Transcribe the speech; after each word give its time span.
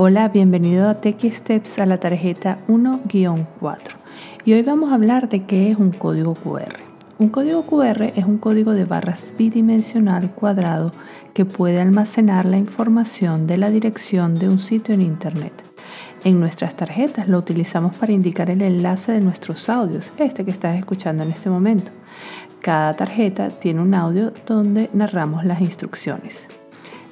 Hola, 0.00 0.28
bienvenido 0.28 0.88
a 0.88 0.94
Tech 0.94 1.20
Steps 1.28 1.80
a 1.80 1.84
la 1.84 1.98
tarjeta 1.98 2.58
1-4 2.68 3.78
y 4.44 4.52
hoy 4.52 4.62
vamos 4.62 4.92
a 4.92 4.94
hablar 4.94 5.28
de 5.28 5.44
qué 5.44 5.72
es 5.72 5.76
un 5.76 5.90
código 5.90 6.36
QR. 6.36 6.76
Un 7.18 7.30
código 7.30 7.64
QR 7.64 8.04
es 8.14 8.24
un 8.24 8.38
código 8.38 8.74
de 8.74 8.84
barras 8.84 9.34
bidimensional 9.36 10.30
cuadrado 10.30 10.92
que 11.34 11.44
puede 11.44 11.80
almacenar 11.80 12.46
la 12.46 12.58
información 12.58 13.48
de 13.48 13.56
la 13.56 13.70
dirección 13.70 14.36
de 14.36 14.48
un 14.48 14.60
sitio 14.60 14.94
en 14.94 15.02
Internet. 15.02 15.64
En 16.22 16.38
nuestras 16.38 16.76
tarjetas 16.76 17.26
lo 17.28 17.36
utilizamos 17.36 17.96
para 17.96 18.12
indicar 18.12 18.50
el 18.50 18.62
enlace 18.62 19.10
de 19.10 19.20
nuestros 19.20 19.68
audios, 19.68 20.12
este 20.16 20.44
que 20.44 20.52
estás 20.52 20.78
escuchando 20.78 21.24
en 21.24 21.32
este 21.32 21.50
momento. 21.50 21.90
Cada 22.60 22.94
tarjeta 22.94 23.48
tiene 23.48 23.82
un 23.82 23.92
audio 23.94 24.32
donde 24.46 24.90
narramos 24.92 25.44
las 25.44 25.60
instrucciones. 25.60 26.57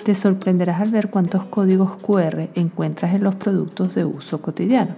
Te 0.05 0.15
sorprenderás 0.15 0.81
al 0.81 0.91
ver 0.91 1.11
cuántos 1.11 1.45
códigos 1.45 2.03
QR 2.03 2.49
encuentras 2.55 3.15
en 3.15 3.23
los 3.23 3.35
productos 3.35 3.95
de 3.95 4.05
uso 4.05 4.41
cotidiano. 4.41 4.97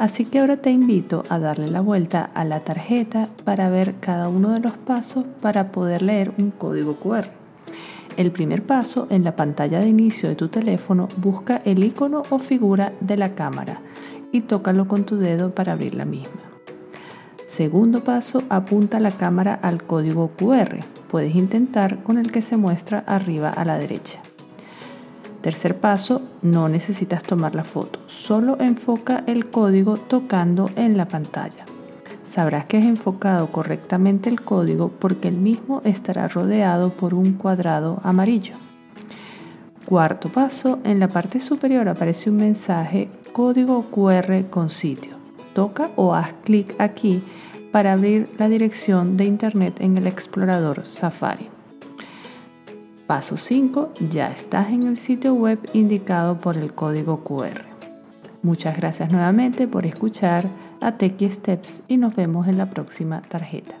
Así 0.00 0.24
que 0.24 0.40
ahora 0.40 0.56
te 0.56 0.70
invito 0.70 1.24
a 1.28 1.38
darle 1.38 1.68
la 1.68 1.82
vuelta 1.82 2.30
a 2.32 2.44
la 2.44 2.60
tarjeta 2.60 3.28
para 3.44 3.68
ver 3.68 3.96
cada 4.00 4.28
uno 4.28 4.48
de 4.48 4.60
los 4.60 4.72
pasos 4.72 5.26
para 5.42 5.72
poder 5.72 6.00
leer 6.00 6.32
un 6.38 6.50
código 6.50 6.96
QR. 6.96 7.26
El 8.20 8.32
primer 8.32 8.62
paso, 8.64 9.06
en 9.08 9.24
la 9.24 9.34
pantalla 9.34 9.80
de 9.80 9.88
inicio 9.88 10.28
de 10.28 10.34
tu 10.34 10.48
teléfono, 10.48 11.08
busca 11.16 11.62
el 11.64 11.82
icono 11.82 12.20
o 12.28 12.38
figura 12.38 12.92
de 13.00 13.16
la 13.16 13.34
cámara 13.34 13.80
y 14.30 14.42
tócalo 14.42 14.86
con 14.86 15.04
tu 15.04 15.16
dedo 15.16 15.54
para 15.54 15.72
abrir 15.72 15.94
la 15.94 16.04
misma. 16.04 16.42
Segundo 17.46 18.04
paso, 18.04 18.42
apunta 18.50 19.00
la 19.00 19.10
cámara 19.10 19.54
al 19.54 19.84
código 19.84 20.32
QR. 20.36 20.80
Puedes 21.10 21.34
intentar 21.34 22.02
con 22.02 22.18
el 22.18 22.30
que 22.30 22.42
se 22.42 22.58
muestra 22.58 23.04
arriba 23.06 23.48
a 23.48 23.64
la 23.64 23.78
derecha. 23.78 24.20
Tercer 25.40 25.78
paso, 25.78 26.20
no 26.42 26.68
necesitas 26.68 27.22
tomar 27.22 27.54
la 27.54 27.64
foto, 27.64 28.00
solo 28.06 28.60
enfoca 28.60 29.24
el 29.26 29.48
código 29.48 29.96
tocando 29.96 30.68
en 30.76 30.98
la 30.98 31.08
pantalla. 31.08 31.64
Sabrás 32.30 32.66
que 32.66 32.78
has 32.78 32.84
enfocado 32.84 33.48
correctamente 33.48 34.30
el 34.30 34.40
código 34.40 34.88
porque 34.88 35.28
el 35.28 35.34
mismo 35.34 35.82
estará 35.84 36.28
rodeado 36.28 36.90
por 36.90 37.12
un 37.12 37.32
cuadrado 37.32 38.00
amarillo. 38.04 38.54
Cuarto 39.84 40.28
paso, 40.28 40.78
en 40.84 41.00
la 41.00 41.08
parte 41.08 41.40
superior 41.40 41.88
aparece 41.88 42.30
un 42.30 42.36
mensaje 42.36 43.08
código 43.32 43.82
QR 43.90 44.44
con 44.48 44.70
sitio. 44.70 45.16
Toca 45.54 45.90
o 45.96 46.14
haz 46.14 46.32
clic 46.44 46.76
aquí 46.78 47.20
para 47.72 47.94
abrir 47.94 48.28
la 48.38 48.48
dirección 48.48 49.16
de 49.16 49.24
internet 49.24 49.74
en 49.80 49.98
el 49.98 50.06
explorador 50.06 50.86
Safari. 50.86 51.48
Paso 53.08 53.36
5. 53.36 53.90
Ya 54.08 54.30
estás 54.30 54.68
en 54.68 54.84
el 54.84 54.98
sitio 54.98 55.34
web 55.34 55.58
indicado 55.72 56.38
por 56.38 56.56
el 56.56 56.72
código 56.74 57.24
QR. 57.24 57.62
Muchas 58.42 58.76
gracias 58.76 59.10
nuevamente 59.10 59.66
por 59.66 59.84
escuchar 59.84 60.44
a 60.80 60.96
Steps 60.98 61.82
y 61.88 61.96
nos 61.96 62.16
vemos 62.16 62.48
en 62.48 62.58
la 62.58 62.66
próxima 62.66 63.22
tarjeta. 63.22 63.76